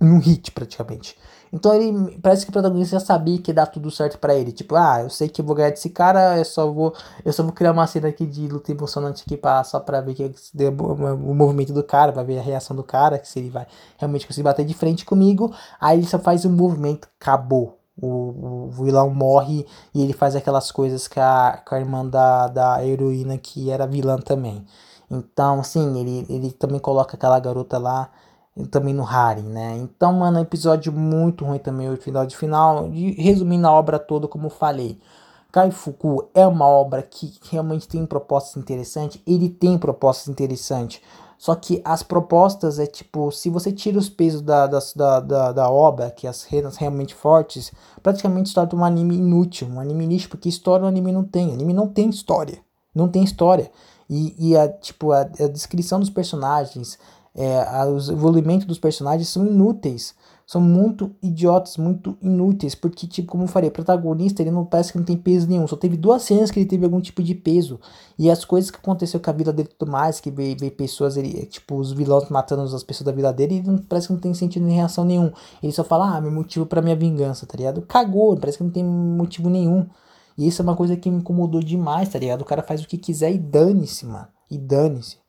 Em 0.00 0.08
um 0.08 0.18
hit, 0.18 0.52
praticamente. 0.52 1.18
Então 1.52 1.74
ele 1.74 2.18
parece 2.22 2.46
que 2.46 2.50
o 2.50 2.52
protagonista 2.52 2.98
já 2.98 3.04
sabia 3.04 3.38
que 3.38 3.50
ia 3.50 3.54
dar 3.54 3.66
tudo 3.66 3.90
certo 3.90 4.18
para 4.18 4.34
ele. 4.34 4.52
Tipo, 4.52 4.74
ah, 4.74 5.02
eu 5.02 5.10
sei 5.10 5.28
que 5.28 5.40
eu 5.42 5.44
vou 5.44 5.54
ganhar 5.54 5.70
desse 5.70 5.90
cara, 5.90 6.38
eu 6.38 6.44
só 6.44 6.70
vou. 6.70 6.94
Eu 7.24 7.32
só 7.32 7.42
vou 7.42 7.52
criar 7.52 7.72
uma 7.72 7.86
cena 7.86 8.08
aqui 8.08 8.24
de 8.24 8.48
luta 8.48 8.72
emocionante 8.72 9.22
aqui 9.26 9.36
pra, 9.36 9.62
só 9.62 9.78
pra 9.78 10.00
ver 10.00 10.14
que 10.14 10.24
o 10.24 11.34
movimento 11.34 11.72
do 11.74 11.84
cara, 11.84 12.12
pra 12.12 12.22
ver 12.22 12.38
a 12.38 12.42
reação 12.42 12.74
do 12.74 12.82
cara, 12.82 13.18
que 13.18 13.28
se 13.28 13.38
ele 13.38 13.50
vai 13.50 13.66
realmente 13.98 14.26
conseguir 14.26 14.44
bater 14.44 14.64
de 14.64 14.72
frente 14.74 15.04
comigo. 15.04 15.54
Aí 15.78 15.98
ele 15.98 16.06
só 16.06 16.18
faz 16.18 16.44
um 16.46 16.50
movimento, 16.50 17.06
acabou 17.20 17.78
o, 18.00 18.68
o 18.68 18.70
vilão 18.70 19.10
morre 19.10 19.66
e 19.94 20.02
ele 20.02 20.12
faz 20.12 20.34
aquelas 20.34 20.72
coisas 20.72 21.06
com 21.06 21.20
a, 21.20 21.60
com 21.66 21.74
a 21.74 21.78
irmã 21.80 22.06
da, 22.06 22.48
da 22.48 22.86
heroína 22.86 23.36
que 23.36 23.70
era 23.70 23.86
vilã 23.86 24.16
também. 24.18 24.64
Então, 25.10 25.62
sim, 25.62 26.00
ele, 26.00 26.26
ele 26.30 26.50
também 26.52 26.80
coloca 26.80 27.16
aquela 27.16 27.38
garota 27.38 27.78
lá 27.78 28.10
também 28.70 28.92
no 28.92 29.06
Harem, 29.06 29.44
né? 29.44 29.76
Então, 29.78 30.12
mano, 30.12 30.38
episódio 30.38 30.92
muito 30.92 31.44
ruim 31.44 31.58
também, 31.58 31.88
o 31.88 31.96
final 31.96 32.26
de 32.26 32.36
final. 32.36 32.88
E 32.92 33.12
resumindo 33.12 33.66
a 33.66 33.72
obra 33.72 33.98
toda, 33.98 34.28
como 34.28 34.46
eu 34.46 34.50
falei. 34.50 35.00
Kaifuku 35.50 36.28
é 36.34 36.46
uma 36.46 36.66
obra 36.66 37.02
que 37.02 37.34
realmente 37.50 37.86
tem 37.86 38.06
propostas 38.06 38.56
interessantes. 38.56 39.20
Ele 39.26 39.48
tem 39.48 39.78
propostas 39.78 40.28
interessantes. 40.28 41.00
Só 41.36 41.54
que 41.56 41.82
as 41.84 42.02
propostas 42.02 42.78
é 42.78 42.86
tipo, 42.86 43.32
se 43.32 43.50
você 43.50 43.72
tira 43.72 43.98
os 43.98 44.08
pesos 44.08 44.40
da, 44.42 44.66
da, 44.66 44.80
da, 45.20 45.52
da 45.52 45.70
obra, 45.70 46.10
que 46.10 46.26
as 46.26 46.44
renas 46.44 46.76
realmente 46.76 47.14
fortes, 47.14 47.72
praticamente 48.00 48.50
se 48.50 48.54
torna 48.54 48.76
um 48.76 48.84
anime 48.84 49.16
inútil, 49.16 49.66
um 49.68 49.80
anime 49.80 50.06
lixo, 50.06 50.28
porque 50.28 50.48
história 50.48 50.84
o 50.84 50.88
anime 50.88 51.10
não 51.10 51.24
tem. 51.24 51.50
O 51.50 51.54
anime 51.54 51.72
não 51.72 51.88
tem 51.88 52.08
história. 52.08 52.60
Não 52.94 53.08
tem 53.08 53.24
história. 53.24 53.72
E, 54.08 54.50
e 54.50 54.56
a, 54.56 54.68
tipo, 54.68 55.10
a, 55.10 55.22
a 55.22 55.48
descrição 55.48 55.98
dos 55.98 56.10
personagens, 56.10 56.98
é, 57.34 57.84
o 57.86 57.96
desenvolvimento 57.96 58.66
dos 58.66 58.78
personagens 58.78 59.28
são 59.28 59.46
inúteis. 59.46 60.14
São 60.46 60.60
muito 60.60 61.14
idiotas, 61.22 61.78
muito 61.78 62.16
inúteis. 62.20 62.74
Porque, 62.74 63.06
tipo, 63.06 63.32
como 63.32 63.44
eu 63.44 63.48
falei, 63.48 63.70
o 63.70 63.72
protagonista 63.72 64.42
ele 64.42 64.50
não 64.50 64.66
parece 64.66 64.92
que 64.92 64.98
não 64.98 65.04
tem 65.04 65.16
peso 65.16 65.48
nenhum. 65.48 65.66
Só 65.66 65.76
teve 65.76 65.96
duas 65.96 66.22
cenas 66.22 66.50
que 66.50 66.58
ele 66.58 66.66
teve 66.66 66.84
algum 66.84 67.00
tipo 67.00 67.22
de 67.22 67.34
peso. 67.34 67.80
E 68.18 68.30
as 68.30 68.44
coisas 68.44 68.70
que 68.70 68.76
aconteceu 68.76 69.18
com 69.18 69.30
a 69.30 69.32
vida 69.32 69.52
dele 69.52 69.70
e 69.72 69.74
tudo 69.74 69.90
mais, 69.90 70.20
que 70.20 70.30
veio, 70.30 70.54
veio 70.58 70.72
pessoas, 70.72 71.16
ele, 71.16 71.46
tipo, 71.46 71.76
os 71.76 71.92
vilões 71.92 72.28
matando 72.28 72.62
as 72.62 72.82
pessoas 72.82 73.06
da 73.06 73.12
vida 73.12 73.32
dele, 73.32 73.56
ele 73.56 73.66
não, 73.66 73.78
parece 73.78 74.08
que 74.08 74.12
não 74.12 74.20
tem 74.20 74.34
sentido 74.34 74.66
nem 74.66 74.76
reação 74.76 75.04
nenhum. 75.04 75.32
Ele 75.62 75.72
só 75.72 75.84
fala, 75.84 76.16
ah, 76.16 76.20
meu 76.20 76.30
motivo 76.30 76.66
para 76.66 76.82
minha 76.82 76.96
vingança, 76.96 77.46
tá 77.46 77.56
ligado? 77.56 77.80
Cagou, 77.82 78.36
parece 78.36 78.58
que 78.58 78.64
não 78.64 78.70
tem 78.70 78.84
motivo 78.84 79.48
nenhum. 79.48 79.86
E 80.36 80.46
isso 80.46 80.60
é 80.60 80.64
uma 80.64 80.76
coisa 80.76 80.96
que 80.96 81.10
me 81.10 81.18
incomodou 81.18 81.62
demais, 81.62 82.08
tá 82.08 82.18
ligado? 82.18 82.42
O 82.42 82.44
cara 82.44 82.62
faz 82.62 82.82
o 82.82 82.86
que 82.86 82.98
quiser 82.98 83.32
e 83.32 83.38
dane-se, 83.38 84.04
mano. 84.04 84.28
E 84.50 84.58
dane-se. 84.58 85.21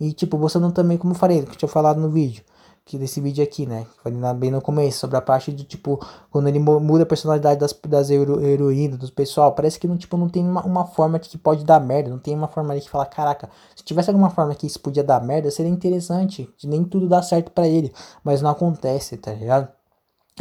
E 0.00 0.12
tipo, 0.12 0.36
você 0.38 0.58
não 0.58 0.70
também, 0.70 0.98
como 0.98 1.12
eu 1.12 1.18
falei, 1.18 1.42
que 1.42 1.52
eu 1.52 1.56
tinha 1.56 1.68
falado 1.68 2.00
no 2.00 2.10
vídeo, 2.10 2.44
que 2.84 2.98
desse 2.98 3.20
vídeo 3.20 3.42
aqui, 3.42 3.66
né? 3.66 3.86
Falei 4.02 4.18
bem 4.34 4.50
no 4.50 4.60
começo, 4.60 4.98
sobre 4.98 5.16
a 5.16 5.22
parte 5.22 5.52
de 5.52 5.64
tipo, 5.64 5.98
quando 6.30 6.48
ele 6.48 6.58
muda 6.58 7.04
a 7.04 7.06
personalidade 7.06 7.58
das, 7.58 7.72
das 7.88 8.10
hero, 8.10 8.44
heroínas, 8.44 8.98
do 8.98 9.10
pessoal, 9.12 9.52
parece 9.52 9.78
que 9.78 9.88
não, 9.88 9.96
tipo, 9.96 10.16
não 10.16 10.28
tem 10.28 10.42
uma, 10.44 10.62
uma 10.64 10.84
forma 10.84 11.18
que 11.18 11.38
pode 11.38 11.64
dar 11.64 11.80
merda, 11.80 12.10
não 12.10 12.18
tem 12.18 12.34
uma 12.34 12.48
forma 12.48 12.74
de 12.74 12.82
que 12.82 12.90
fala, 12.90 13.06
caraca, 13.06 13.48
se 13.74 13.82
tivesse 13.82 14.10
alguma 14.10 14.30
forma 14.30 14.54
que 14.54 14.66
isso 14.66 14.80
podia 14.80 15.02
dar 15.02 15.22
merda, 15.22 15.50
seria 15.50 15.70
interessante, 15.70 16.48
nem 16.64 16.84
tudo 16.84 17.08
dá 17.08 17.22
certo 17.22 17.50
para 17.50 17.66
ele, 17.66 17.92
mas 18.22 18.42
não 18.42 18.50
acontece, 18.50 19.16
tá 19.16 19.32
ligado? 19.32 19.68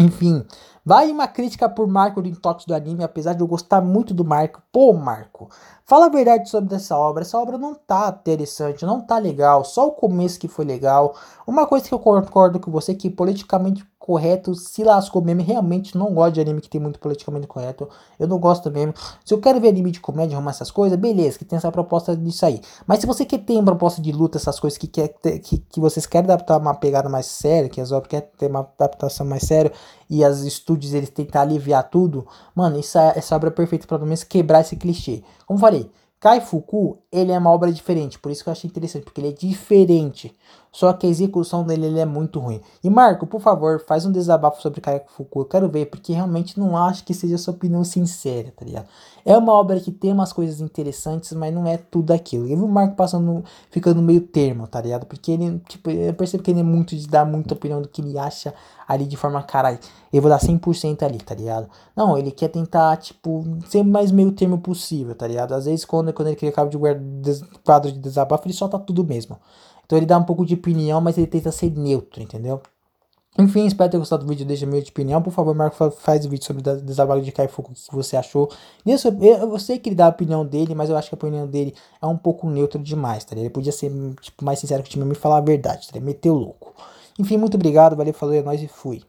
Enfim, 0.03 0.45
vai 0.83 1.09
uma 1.09 1.29
crítica 1.29 1.69
por 1.69 1.87
Marco 1.87 2.21
do 2.21 2.27
Intox 2.27 2.65
do 2.65 2.75
anime, 2.75 3.05
apesar 3.05 3.33
de 3.33 3.39
eu 3.41 3.47
gostar 3.47 3.79
muito 3.79 4.13
do 4.13 4.25
Marco. 4.25 4.61
Pô, 4.69 4.91
Marco, 4.91 5.49
fala 5.85 6.07
a 6.07 6.09
verdade 6.09 6.49
sobre 6.49 6.75
essa 6.75 6.97
obra. 6.97 7.23
Essa 7.23 7.37
obra 7.37 7.57
não 7.57 7.73
tá 7.73 8.13
interessante, 8.19 8.85
não 8.85 8.99
tá 8.99 9.17
legal. 9.17 9.63
Só 9.63 9.87
o 9.87 9.93
começo 9.93 10.37
que 10.37 10.49
foi 10.49 10.65
legal. 10.65 11.15
Uma 11.47 11.65
coisa 11.65 11.87
que 11.87 11.93
eu 11.93 11.99
concordo 11.99 12.59
com 12.59 12.69
você 12.69 12.93
que 12.93 13.09
politicamente 13.09 13.85
correto 14.03 14.53
se 14.53 14.83
lascou 14.83 15.21
mesmo. 15.21 15.41
Realmente 15.41 15.97
não 15.97 16.13
gosto 16.13 16.33
de 16.33 16.41
anime 16.41 16.59
que 16.59 16.69
tem 16.69 16.81
muito 16.81 16.99
politicamente 16.99 17.47
correto. 17.47 17.87
Eu 18.19 18.27
não 18.27 18.37
gosto 18.37 18.69
mesmo. 18.69 18.93
Se 19.23 19.33
eu 19.33 19.39
quero 19.39 19.61
ver 19.61 19.69
anime 19.69 19.91
de 19.91 20.01
comédia, 20.01 20.35
arrumar 20.35 20.51
essas 20.51 20.69
coisas, 20.69 20.99
beleza, 20.99 21.39
que 21.39 21.45
tem 21.45 21.55
essa 21.55 21.71
proposta 21.71 22.13
disso 22.13 22.45
aí. 22.45 22.59
Mas 22.85 22.99
se 22.99 23.07
você 23.07 23.23
quer 23.23 23.37
ter 23.37 23.53
uma 23.53 23.63
proposta 23.63 24.01
de 24.01 24.11
luta, 24.11 24.37
essas 24.37 24.59
coisas 24.59 24.77
que, 24.77 24.87
quer 24.87 25.07
que, 25.07 25.57
que 25.57 25.79
vocês 25.79 26.05
querem 26.05 26.29
adaptar 26.29 26.57
uma 26.57 26.73
pegada 26.75 27.07
mais 27.07 27.27
séria, 27.27 27.69
que 27.69 27.79
as 27.79 27.93
obras 27.93 28.09
querem 28.09 28.27
ter 28.37 28.49
uma 28.49 28.69
adaptação 28.77 29.25
mais 29.25 29.43
séria, 29.43 29.71
e 30.09 30.21
as 30.21 30.41
estúdios 30.41 30.93
eles 30.93 31.09
tentar 31.09 31.43
aliviar 31.43 31.89
tudo, 31.89 32.27
mano, 32.53 32.77
isso 32.77 32.97
é, 32.97 33.13
essa 33.15 33.37
obra 33.37 33.47
é 33.47 33.51
perfeita 33.51 33.87
para 33.87 33.97
pelo 33.97 34.07
menos 34.07 34.25
quebrar 34.25 34.59
esse 34.59 34.75
clichê. 34.75 35.23
Como 35.45 35.57
falei, 35.57 35.89
Kai 36.19 36.39
Fuku, 36.39 36.99
ele 37.11 37.31
é 37.31 37.37
uma 37.37 37.51
obra 37.51 37.69
diferente, 37.71 38.19
por 38.19 38.31
isso 38.31 38.43
que 38.43 38.49
eu 38.49 38.51
achei 38.51 38.69
interessante, 38.69 39.03
porque 39.03 39.19
ele 39.19 39.29
é 39.29 39.33
diferente. 39.33 40.35
Só 40.73 40.91
que 40.91 41.05
a 41.05 41.09
execução 41.09 41.63
dele 41.63 41.85
ele 41.85 41.99
é 41.99 42.05
muito 42.05 42.39
ruim. 42.39 42.59
E 42.83 42.89
Marco, 42.89 43.27
por 43.27 43.39
favor, 43.39 43.79
faz 43.85 44.07
um 44.07 44.11
desabafo 44.11 44.59
sobre 44.59 44.81
Kai 44.81 45.03
Fuku. 45.05 45.41
Eu 45.41 45.45
quero 45.45 45.69
ver, 45.69 45.85
porque 45.85 46.11
realmente 46.13 46.59
não 46.59 46.75
acho 46.75 47.03
que 47.05 47.13
seja 47.13 47.37
sua 47.37 47.53
opinião 47.53 47.83
sincera, 47.83 48.51
tá 48.57 48.65
ligado? 48.65 48.87
É 49.23 49.37
uma 49.37 49.53
obra 49.53 49.79
que 49.79 49.91
tem 49.91 50.11
umas 50.11 50.33
coisas 50.33 50.59
interessantes, 50.59 51.31
mas 51.33 51.53
não 51.53 51.67
é 51.67 51.77
tudo 51.77 52.11
aquilo. 52.11 52.47
Eu 52.47 52.57
vi 52.57 52.63
o 52.63 52.67
Marco 52.67 52.95
passando, 52.95 53.43
ficando 53.69 54.01
meio 54.01 54.21
termo, 54.21 54.67
tá 54.67 54.81
ligado? 54.81 55.05
Porque 55.05 55.31
ele, 55.31 55.61
tipo, 55.69 55.91
eu 55.91 56.13
percebo 56.15 56.41
que 56.41 56.49
ele 56.49 56.61
é 56.61 56.63
muito 56.63 56.95
de 56.95 57.07
dar 57.07 57.23
muita 57.23 57.53
opinião 57.53 57.79
do 57.79 57.87
que 57.87 58.01
ele 58.01 58.17
acha 58.17 58.51
ali 58.87 59.05
de 59.05 59.15
forma, 59.15 59.41
caralho, 59.43 59.79
eu 60.11 60.21
vou 60.21 60.29
dar 60.29 60.39
100% 60.39 61.03
ali, 61.03 61.19
tá 61.19 61.35
ligado? 61.35 61.69
Não, 61.95 62.17
ele 62.17 62.31
quer 62.31 62.47
tentar, 62.47 62.97
tipo, 62.97 63.45
ser 63.67 63.81
o 63.81 63.85
mais 63.85 64.11
meio 64.11 64.31
termo 64.31 64.57
possível, 64.57 65.13
tá 65.15 65.27
ligado? 65.27 65.53
Às 65.53 65.65
vezes, 65.65 65.85
quando, 65.85 66.11
quando 66.11 66.29
ele 66.29 66.35
cria 66.35 66.51
cabo 66.51 66.69
de 66.69 66.77
quadro 67.63 67.91
de 67.91 67.99
desabafo, 67.99 68.47
ele 68.47 68.53
solta 68.53 68.79
tudo 68.79 69.03
mesmo. 69.03 69.37
Então 69.85 69.97
ele 69.97 70.05
dá 70.05 70.17
um 70.17 70.23
pouco 70.23 70.45
de 70.45 70.53
opinião, 70.53 70.99
mas 71.01 71.17
ele 71.17 71.27
tenta 71.27 71.51
ser 71.51 71.71
neutro, 71.71 72.21
entendeu? 72.21 72.61
Enfim, 73.37 73.65
espero 73.65 73.89
ter 73.89 73.97
gostado 73.97 74.23
do 74.23 74.29
vídeo, 74.29 74.45
deixa 74.45 74.63
minha 74.65 74.79
opinião. 74.79 75.19
Por 75.19 75.31
favor, 75.31 75.55
Marco, 75.55 75.89
faz 75.89 76.23
o 76.23 76.29
vídeo 76.29 76.45
sobre 76.45 76.61
o 76.69 76.81
desabafo 76.81 77.21
de 77.21 77.31
Kaifuku, 77.31 77.71
o 77.71 77.73
que 77.73 77.95
você 77.95 78.15
achou. 78.15 78.47
Eu 78.85 79.57
sei 79.57 79.79
que 79.79 79.89
ele 79.89 79.95
dá 79.95 80.05
a 80.05 80.09
opinião 80.09 80.45
dele, 80.45 80.75
mas 80.75 80.87
eu 80.87 80.95
acho 80.95 81.09
que 81.09 81.15
a 81.15 81.17
opinião 81.17 81.47
dele 81.47 81.73
é 81.99 82.05
um 82.05 82.15
pouco 82.15 82.47
neutro 82.47 82.79
demais, 82.79 83.25
tá? 83.25 83.35
Ele 83.35 83.49
podia 83.49 83.71
ser 83.71 83.91
tipo, 84.21 84.45
mais 84.45 84.59
sincero 84.59 84.83
que 84.83 84.89
o 84.89 84.91
time 84.91 85.11
e 85.11 85.15
falar 85.15 85.37
a 85.37 85.41
verdade, 85.41 85.89
tá? 85.91 85.99
Meteu 85.99 86.35
louco. 86.35 86.75
Enfim, 87.17 87.37
muito 87.37 87.55
obrigado, 87.55 87.95
valeu, 87.95 88.13
falou, 88.13 88.35
é 88.35 88.43
nóis 88.43 88.61
e 88.61 88.67
fui. 88.67 89.01